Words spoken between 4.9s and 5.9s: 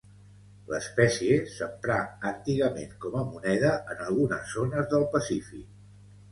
del Pacífic.